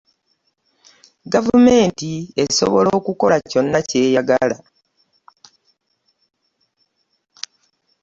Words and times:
Gavumenti 1.33 2.09
esobola 2.43 2.89
okukola 2.99 3.37
kyonna 3.49 3.79
ky'eyagala. 3.87 4.57